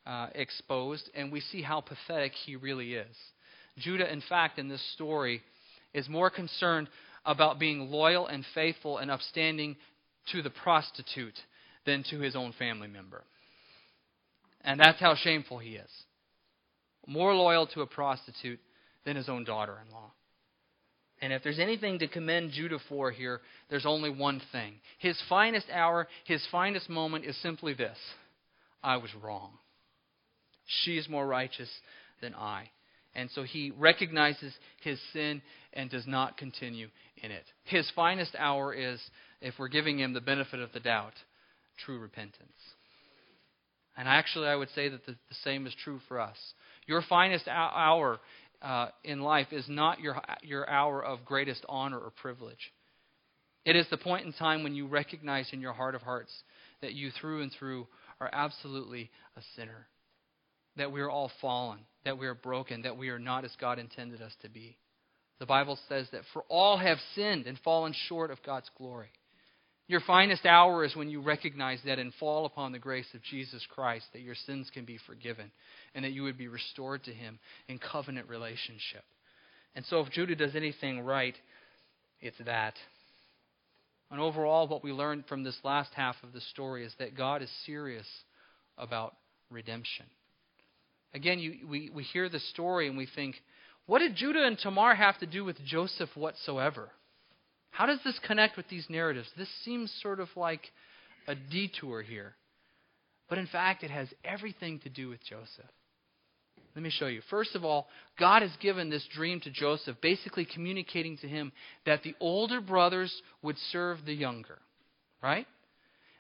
[0.09, 1.09] uh, exposed.
[1.15, 3.17] And we see how pathetic he really is.
[3.79, 5.43] Judah, in fact, in this story,
[5.95, 6.89] is more concerned
[7.25, 9.77] about being loyal and faithful and upstanding
[10.33, 11.39] to the prostitute
[11.87, 13.23] than to his own family member.
[14.63, 15.91] And that's how shameful he is.
[17.07, 18.61] More loyal to a prostitute
[19.05, 20.11] than his own daughter in law.
[21.21, 23.41] And if there's anything to commend Judah for here,
[23.71, 24.75] there's only one thing.
[24.99, 27.97] His finest hour, his finest moment is simply this
[28.83, 29.53] I was wrong.
[30.85, 31.71] She is more righteous
[32.21, 32.71] than I.
[33.15, 34.53] And so he recognizes
[34.83, 36.89] his sin and does not continue
[37.23, 37.45] in it.
[37.65, 39.01] His finest hour is,
[39.41, 41.15] if we're giving him the benefit of the doubt,
[41.85, 42.53] true repentance.
[43.97, 46.37] And actually, I would say that the, the same is true for us.
[46.87, 48.21] Your finest hour
[48.63, 52.73] uh, in life is not your, your hour of greatest honor or privilege.
[53.65, 56.33] It is the point in time when you recognize in your heart of hearts
[56.81, 57.87] that you, through and through,
[58.21, 59.87] are absolutely a sinner.
[60.79, 63.79] That we are all fallen, that we are broken, that we are not as God
[63.79, 64.79] intended us to be.
[65.39, 69.11] The Bible says that for all have sinned and fallen short of God's glory.
[69.87, 73.67] Your finest hour is when you recognize that and fall upon the grace of Jesus
[73.75, 75.51] Christ, that your sins can be forgiven,
[75.95, 79.05] and that you would be restored to Him in covenant relationship.
[79.75, 81.35] And so, if Judah does anything right,
[82.21, 82.75] it's that.
[84.11, 87.43] And overall, what we learned from this last half of the story is that God
[87.43, 88.07] is serious
[88.77, 89.15] about
[89.51, 90.07] redemption.
[91.15, 93.37] Again, you, we, we hear the story and we think,
[93.87, 96.91] what did Judah and Tamar have to do with Joseph whatsoever?
[97.71, 99.29] How does this connect with these narratives?
[99.37, 100.63] This seems sort of like
[101.27, 102.35] a detour here.
[103.29, 105.71] But in fact, it has everything to do with Joseph.
[106.75, 107.23] Let me show you.
[107.29, 107.89] First of all,
[108.19, 111.53] God has given this dream to Joseph, basically communicating to him
[111.87, 114.59] that the older brothers would serve the younger.
[115.23, 115.47] Right?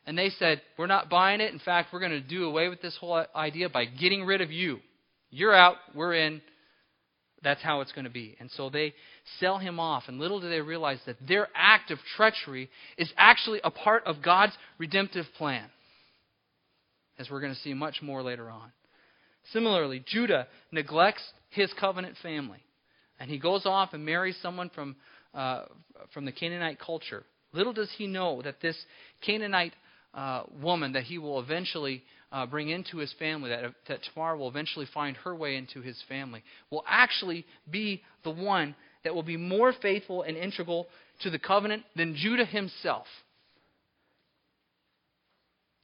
[0.08, 1.52] And they said, We're not buying it.
[1.52, 4.50] In fact, we're going to do away with this whole idea by getting rid of
[4.50, 4.78] you.
[5.30, 6.40] You're out, we're in.
[7.44, 8.34] That's how it's going to be.
[8.40, 8.94] And so they
[9.38, 10.04] sell him off.
[10.08, 14.22] And little do they realize that their act of treachery is actually a part of
[14.22, 15.66] God's redemptive plan,
[17.18, 18.72] as we're going to see much more later on.
[19.52, 22.64] Similarly, Judah neglects his covenant family,
[23.20, 24.96] and he goes off and marries someone from,
[25.34, 25.64] uh,
[26.14, 27.24] from the Canaanite culture.
[27.52, 28.76] Little does he know that this
[29.24, 29.74] Canaanite
[30.14, 32.02] uh, woman that he will eventually
[32.32, 36.02] uh, bring into his family, that, that Tamar will eventually find her way into his
[36.08, 40.88] family, will actually be the one that will be more faithful and integral
[41.20, 43.06] to the covenant than Judah himself.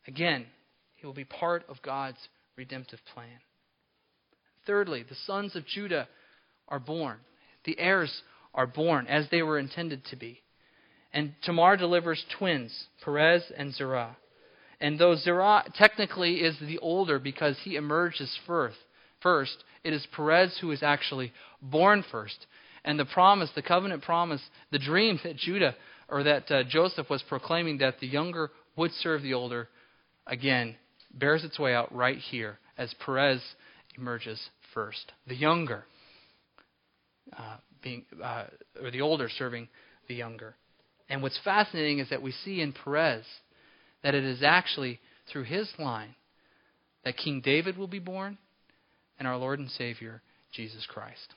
[0.07, 0.47] Again,
[0.97, 2.18] he will be part of God's
[2.57, 3.39] redemptive plan.
[4.66, 6.09] Thirdly, the sons of Judah
[6.68, 7.18] are born.
[7.64, 8.22] The heirs
[8.55, 10.41] are born as they were intended to be.
[11.15, 14.17] And Tamar delivers twins, Perez and Zerah.
[14.81, 18.77] And though Zerah technically is the older because he emerges first,
[19.23, 22.47] first, it is Perez who is actually born first.
[22.85, 24.43] And the promise, the covenant promise,
[24.73, 25.77] the dream that Judah
[26.09, 29.69] or that uh, Joseph was proclaiming that the younger would serve the older,
[30.27, 30.75] again,
[31.12, 33.41] bears its way out right here as Perez
[33.97, 34.41] emerges
[34.75, 35.12] first.
[35.29, 35.85] The younger
[37.39, 38.47] uh, being, uh,
[38.83, 39.69] or the older serving
[40.09, 40.57] the younger.
[41.09, 43.24] And what's fascinating is that we see in Perez
[44.02, 45.00] that it is actually
[45.30, 46.14] through his line
[47.05, 48.38] that King David will be born
[49.18, 51.34] and our Lord and Savior, Jesus Christ.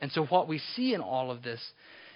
[0.00, 1.60] And so, what we see in all of this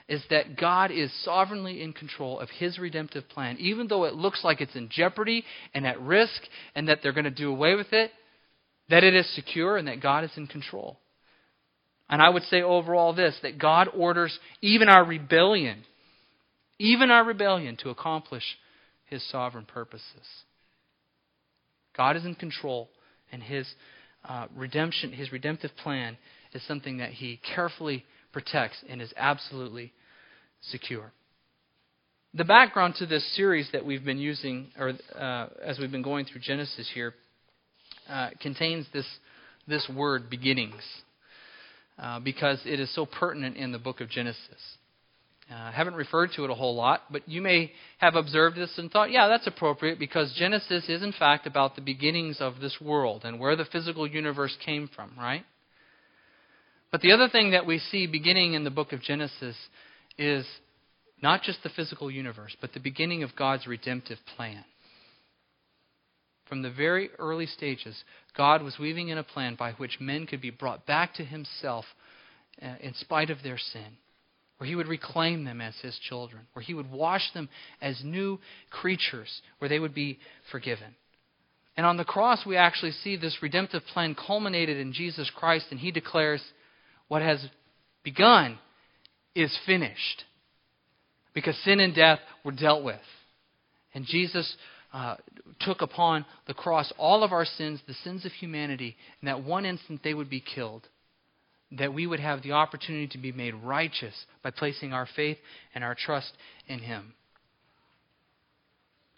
[0.09, 4.45] is that God is sovereignly in control of his redemptive plan, even though it looks
[4.45, 6.43] like it's in jeopardy and at risk
[6.75, 8.11] and that they're going to do away with it
[8.91, 10.99] that it is secure and that God is in control.
[12.09, 15.85] And I would say overall this that God orders even our rebellion,
[16.81, 18.43] even our rebellion, to accomplish
[19.05, 20.27] his sovereign purposes.
[21.95, 22.89] God is in control,
[23.31, 23.67] and his
[24.27, 26.17] uh, redemption, his redemptive plan,
[26.55, 29.93] is something that he carefully protects and is absolutely
[30.63, 31.13] secure.
[32.33, 36.25] The background to this series that we've been using, or uh, as we've been going
[36.25, 37.13] through Genesis here,
[38.09, 39.07] uh, contains this,
[39.69, 40.83] this word, beginnings,
[41.99, 44.79] uh, because it is so pertinent in the book of Genesis.
[45.51, 48.73] Uh, I haven't referred to it a whole lot, but you may have observed this
[48.79, 52.77] and thought, yeah, that's appropriate because Genesis is, in fact, about the beginnings of this
[52.81, 55.45] world and where the physical universe came from, right?
[56.93, 59.57] But the other thing that we see beginning in the book of Genesis
[60.19, 60.47] is
[61.23, 64.65] not just the physical universe, but the beginning of God's redemptive plan.
[66.49, 68.03] From the very early stages,
[68.37, 71.85] God was weaving in a plan by which men could be brought back to Himself
[72.63, 73.97] uh, in spite of their sin,
[74.61, 77.49] where He would reclaim them as His children, where He would wash them
[77.81, 78.39] as new
[78.69, 80.19] creatures, where they would be
[80.53, 80.95] forgiven.
[81.79, 85.81] And on the cross, we actually see this redemptive plan culminated in Jesus Christ, and
[85.81, 86.43] He declares,
[87.09, 87.43] What has
[88.05, 88.59] begun
[89.35, 90.25] is finished.
[91.33, 93.01] Because sin and death were dealt with.
[93.95, 94.55] And Jesus
[94.93, 95.17] uh,
[95.61, 99.65] took upon the cross all of our sins, the sins of humanity, in that one
[99.65, 100.87] instant they would be killed.
[101.73, 105.39] That we would have the opportunity to be made righteous by placing our faith
[105.75, 106.33] and our trust
[106.67, 107.15] in Him.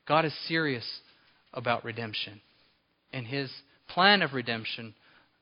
[0.06, 1.00] God is serious
[1.54, 2.40] about redemption.
[3.12, 3.50] And His
[3.88, 4.94] plan of redemption,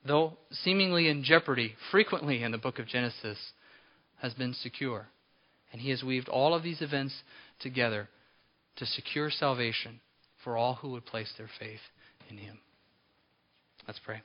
[0.06, 3.38] though seemingly in jeopardy frequently in the book of Genesis,
[4.18, 5.08] has been secure.
[5.72, 7.14] And He has weaved all of these events
[7.60, 8.08] together
[8.76, 10.00] to secure salvation
[10.42, 11.80] for all who would place their faith
[12.28, 12.58] in him.
[13.86, 14.22] Let's pray.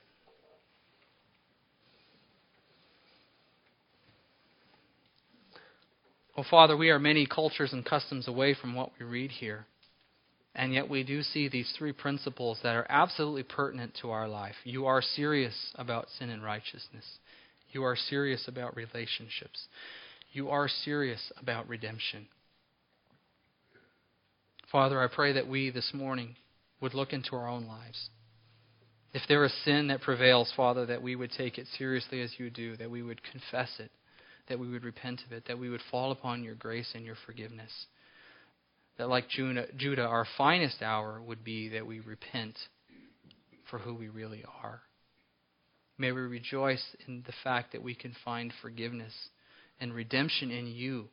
[6.36, 9.66] Oh, Father, we are many cultures and customs away from what we read here.
[10.54, 14.54] And yet we do see these three principles that are absolutely pertinent to our life.
[14.64, 17.04] You are serious about sin and righteousness.
[17.72, 19.68] You are serious about relationships.
[20.32, 22.26] You are serious about redemption.
[24.70, 26.36] Father, I pray that we this morning
[26.80, 28.10] would look into our own lives.
[29.14, 32.50] If there is sin that prevails, Father, that we would take it seriously as you
[32.50, 33.90] do, that we would confess it,
[34.48, 37.16] that we would repent of it, that we would fall upon your grace and your
[37.26, 37.86] forgiveness.
[38.98, 42.56] That, like Judah, our finest hour would be that we repent
[43.70, 44.80] for who we really are.
[45.98, 49.12] May we rejoice in the fact that we can find forgiveness
[49.80, 51.08] and redemption in you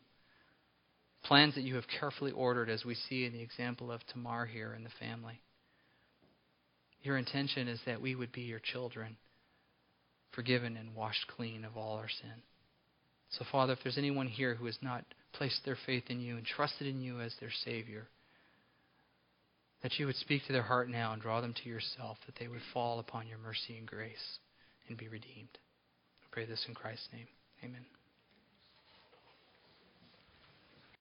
[1.23, 4.73] plans that you have carefully ordered, as we see in the example of Tamar here
[4.73, 5.41] in the family.
[7.01, 9.17] Your intention is that we would be your children,
[10.33, 12.43] forgiven and washed clean of all our sin.
[13.37, 15.03] So, Father, if there's anyone here who has not
[15.33, 18.07] placed their faith in you and trusted in you as their Savior,
[19.81, 22.47] that you would speak to their heart now and draw them to yourself, that they
[22.47, 24.39] would fall upon your mercy and grace
[24.87, 25.49] and be redeemed.
[26.21, 27.27] I pray this in Christ's name.
[27.63, 27.85] Amen.